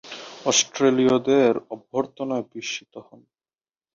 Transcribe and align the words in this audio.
অস্ট্রেলীয়দের 0.45 1.53
অভ্যর্থনায় 1.69 2.45
বিস্মিত 2.51 2.93
হন। 3.07 3.21